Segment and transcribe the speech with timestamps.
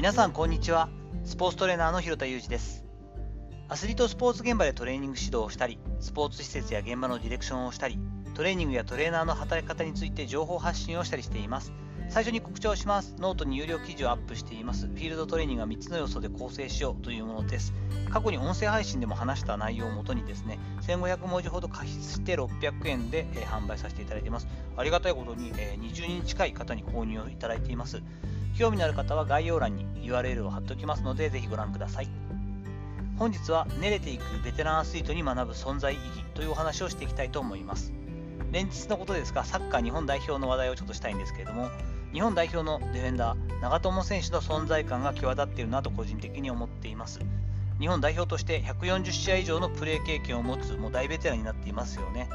[0.00, 0.88] 皆さんこんにちは。
[1.24, 2.86] スポーツトレーナーの広田裕二です。
[3.68, 7.98] アスリートスポーツ現場でトレーニング指導をしたりスポーツ施設や現場のディレクションをしたり
[8.32, 11.74] トレーニングやトレーナーの働き方について情報発信をしたりしています。
[12.08, 13.14] 最初に告知をします。
[13.18, 14.86] ノートに有料記事をアップしています。
[14.86, 17.74] フィールドトレーニングは3つの要素で構成しようというものです。
[18.10, 24.48] 過去に音声配信でも話した内容をもとにですね1500文字ほど加筆して600円で、販売させていただいています。
[24.78, 28.02] ありがたいことに、20人近い方に購入をいただいています。
[28.56, 32.08] 興味のある方は概要欄に URL を貼っておきますのでぜひご覧ください。
[33.18, 37.92] 本日は練れていくベテランアスリートに学ぶ存在意義というお話をしていきたいと思います。
[38.50, 41.68] 連日のことですがサッカー日本代表の話題をちょっとしたいんですけれども
[42.12, 47.20] 日本代表のディフェンダー長友選手の存在感が際立っているなと個人的に思っています。
[47.78, 52.28] 日本代表として140試合以上のプレー経験を持つもう大ベテランになっていますよね。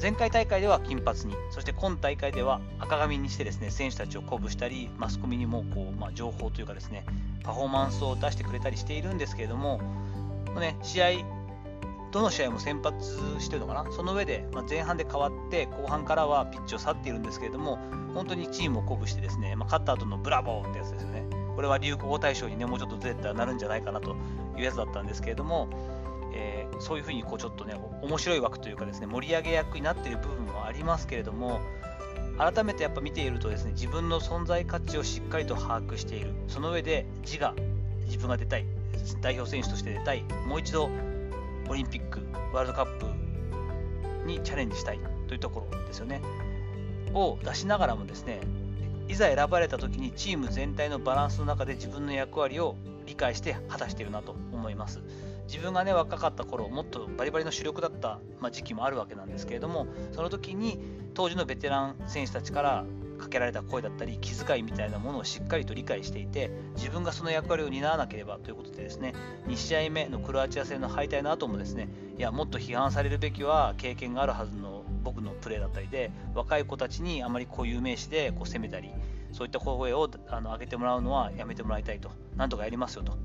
[0.00, 7.04] 前回大会では金髪にそして今大会では赤髪にしてですね選手たちを鼓舞したりマスコミにもこう、まあ、情報というかですね
[7.42, 9.80] パフォーマンスを出してくれたりしているんですけれども、
[10.60, 11.10] ね、試合
[12.12, 13.92] どの試合も先発してるのかな？
[13.92, 17.78] その上で、まあ、前半で変わって後半からはピッチを去っているんですけれども
[18.14, 21.24] 本当にチームを鼓舞してですね、まあ、勝った後のブラボーってやつですよね。
[21.56, 24.14] これは流行語大賞にねもうちょっとずれたらなるんじゃないかなと
[24.56, 25.68] いうやつだったんですけれども、
[26.80, 31.60] そういうふうにこうちょっとね面白い枠というかですね盛り上げ役になっている部分もありますけれども
[32.38, 37.54] 改めてやっぱ見ているとですね自分の存在価値をしっかりと把握しているその上で自我
[38.06, 38.64] 自分が出たい
[39.20, 40.88] 代表選手として出たいもう一度
[41.68, 42.20] オリンピック、
[42.52, 46.22] ワールドカップにチャレンジしたいというところですよね。
[47.14, 48.40] を出しながらもですね、
[49.06, 55.00] いざ選ばれた時にチーム全体のバランスの中で自分の役割を理解して果たしているなと思います。
[55.48, 60.78] 自分がね若かった頃もっとバリバリの主力だった、まあ、時期もあるわけなんですけれどもその時に
[61.14, 62.84] 当時のベテラン選手たちから
[63.18, 69.14] かけられた声だったり気遣いみたいなものをしっかりと理解していて自分がその役割を担わなければということでですね
[69.48, 78.90] 2試合目のクロアチア戦の敗退の後もですねいやもっと批判されるべきは経験があるはずの僕のプレーだったりで若い子たちにあまり固有名詞でこう攻めたり
[79.32, 83.16] そういった声をあの上げてもらうのはやめてもらいたいとなんとかやりますよと。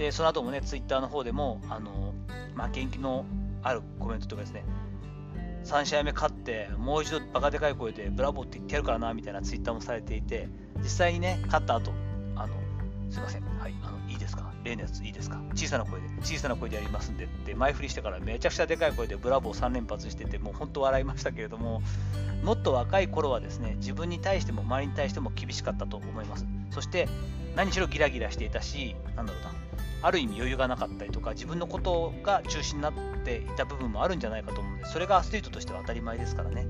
[0.00, 2.14] でその後もねツイッターの方でもあの、
[2.54, 3.26] まあ、元気の
[3.62, 4.64] あるコメントとかですね。
[5.64, 11.92] 3試合目勝って、もう一度バカでかい声でブラボーって言ってやるからなみたいなツイッターもされていて、実際にね、勝った後、
[12.34, 12.54] あの、
[13.10, 14.50] すいません、はい、あの、いいですか？
[14.64, 15.42] 例のやついいですか？
[15.54, 21.82] 小さな声で、小さな声でやりますんでって前振りしてからめちゃくちゃでかい声でブラボー3連発してて、もう本当笑いましたけれども、
[22.42, 26.46] もっと若い頃はですね、自分に対しても周りに対しても厳しかったと思います。
[26.70, 27.06] そして、
[27.54, 29.50] 何しろギラギラしていたし、なんだろうな、
[30.02, 32.92] ある意味余裕がなかったりとか自分のことが中心になっ
[33.24, 36.66] ていた部分もあるんじゃないかと思うんでそれがアスリートとしては当たり前ですからね。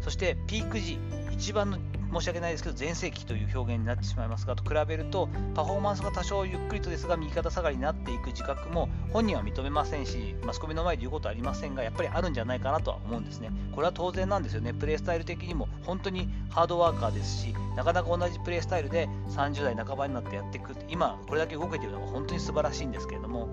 [0.00, 0.98] そしてピーク時
[1.30, 1.78] 一番の
[2.12, 13.50] 申し訳ないですけど全盛期という表現になってしまいますがと比べるとパフォーマンスが多少ゆっくりとですが右肩下がりになっていく自覚も本人は認めませんしマスコミの前で言うことはありませんがやっぱりあるんじゃないかなとは思うんですね。
[13.72, 14.74] これは当然なんですよね。
[14.74, 23.48] プレースタイル的にも本当にハードワーカーですしなかなか同じプレースタイルで30代半ばになってやっていく今これだけ動けているのが本当に素晴らしいんですけれども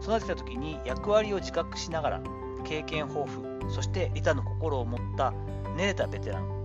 [0.00, 2.22] そうなってた時に役割を自覚しながら
[2.64, 5.32] 経験豊富そして利他の心を持った
[5.76, 6.61] 練れたベテラン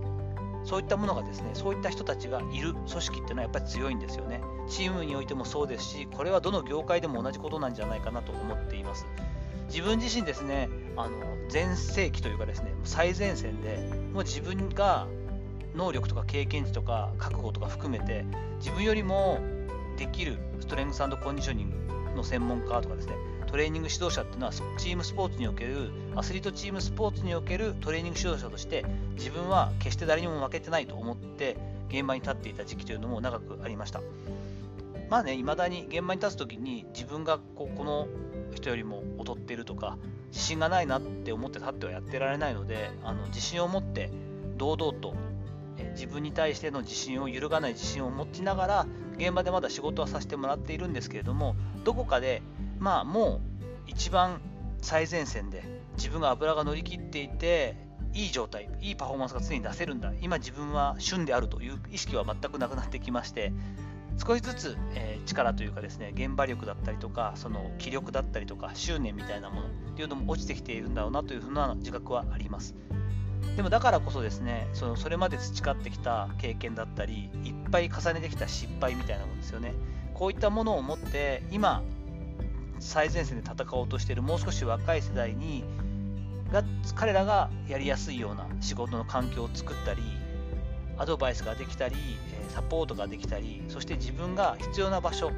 [0.68, 4.42] そういったものがですね、そういった人たちがいる組織っていうのはやっぱり強いんですよね。
[4.68, 9.06] チームにおいてもそうですし、これはどの業界でも同じことなんじゃないかなと思っています。
[9.68, 10.68] 自分自身ですね、
[10.98, 11.10] あの
[11.48, 13.78] 全盛期というかですね、最前線で
[14.12, 15.06] もう自分が
[15.74, 18.26] 能力とか経験値とか覚悟とか含めて
[18.58, 19.38] 自分よりも
[19.96, 21.76] できるストレングスコンディショニング
[22.14, 23.14] の専門家とかですね
[23.48, 31.56] トレーニング指導者っていうのはチームスポーツにおけるアスリートチームスポーツにおけるトレーニング指導者として自分は決して誰にも負けてないと思って
[31.88, 34.02] 現場に立っていた時期というのも長くありました。
[35.08, 38.08] まあね未だに現場に立つ時に自分がここの
[38.54, 39.96] 人よりも劣ってるとか
[40.28, 44.10] 自信がないなって思って立ってはやってられないのであの自信を持って
[44.58, 45.14] 堂々と
[45.92, 48.86] 自分に対しての自信を揺るがない自信を持ちながら
[49.16, 52.42] 現場でまだ仕事はさせてもらっているんですけれどもどこかで
[52.78, 53.40] まあも
[53.86, 54.40] う一番
[54.80, 55.64] 最前線で
[55.96, 57.76] 自分が油が乗り切っていて
[58.14, 60.12] いい状態いいパフォーマンスが常に出せるんだ。
[60.20, 63.52] 今自分は旬であるという意識は全くなくなってきまして
[64.24, 72.74] 少しずつ、えー、力というかですね現場力だったりとかその気力だったりとか執念みたいなものっていうのも落ちてきているんだろうなというふうな自覚はあります。
[73.56, 79.74] でもだからこそですねそのそれまで培ってきた経験だったりいっぱい重ねてきた失敗みたいなものですよね。
[80.14, 81.82] こういったものを持って今
[82.80, 85.64] 最前線で戦おうとしているもう少し若い世代に
[86.52, 86.64] が
[86.94, 90.00] 彼らがやりやすいような仕事の環境を作ったり
[90.98, 91.94] アドバイスができたり、
[92.48, 95.30] サポートができたり、そして自分が必要な場所、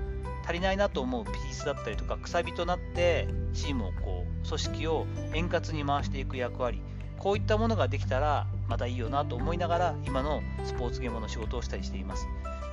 [0.43, 6.81] 足りないなと思うピースだったりとか、くさびとなってチームをこう、組織を円滑に回していく役割、
[7.19, 12.27] こういったものができたらまたいいよなと思いながら今のスポーツ現場の仕事をしたりしています。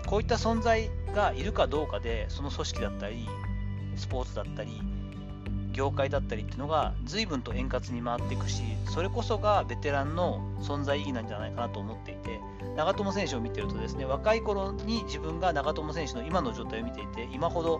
[0.05, 3.27] こういった存在がいるかどうかでその組織だったり
[3.97, 4.81] スポーツだったり
[5.73, 12.39] 業界だったりっていうのが随分と円滑に回っていくしそれこそがベテランの存在意義なんじゃないかなと思っていて
[12.75, 17.79] 長友選手を見てるとですね若い頃に自分が長友選手の今の状態を見ていて今ほど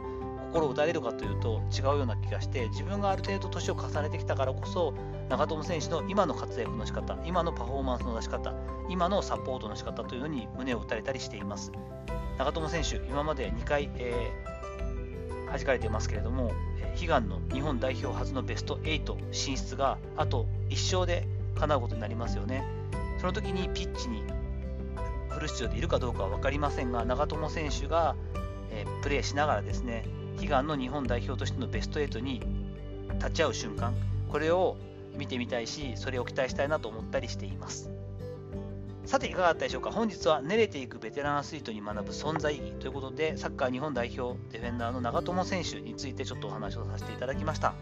[0.52, 4.94] 心を打たれるかというと違うような気がして自分がある程度年を重ねてきたからこそ
[5.30, 8.54] 長友選手の今の活躍の仕方今のパフォーマンスの出し方
[8.90, 11.72] 今のサポートの仕方というのに胸を打たれたりしています。
[12.38, 14.77] 長友選手今まで2回、えー、
[15.52, 16.52] 弾かれていますけれども
[17.00, 22.64] 悲願の日本代表初のベスト8進出があと1勝で叶うことになりますよね。
[23.20, 24.24] その時にピッチに
[25.30, 28.16] フル出場でいるかどうかは分かりませんが長友選手が、
[28.72, 30.06] え、プレーしながらですね
[30.40, 32.42] 悲願の日本代表としてのベスト8に
[33.16, 33.94] 立ち会う瞬間
[34.30, 34.78] これを
[35.16, 37.97] 見てみたいしそれを期待したいなと思ったりしています。
[39.08, 39.90] さていかがだったでしょうか？
[39.90, 47.74] 本日は練れていくベテランアスリートに学ぶ存在意義ということでサッカー日本代表ディフェンダーの長友選手についてちょっとお話をさせていただきました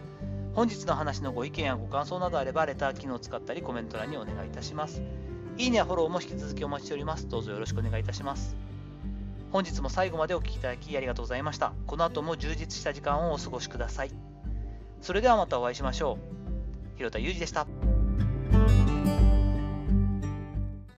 [0.54, 5.02] 本日の話のご意見やご感想などあればレター機能を使ったりコメント欄にお願いいたします
[5.58, 8.54] いいねやフォローも引き続きお待ちしておりますどうぞよろしくお願いいたします
[9.50, 11.72] 本日も最後までお聴きいただきありがとうございました。
[11.86, 14.10] この後も充実した時間をお過ごしください。
[15.00, 16.18] それではまたお会いしましょ
[16.94, 16.96] う。
[16.98, 17.66] 広田裕二でした。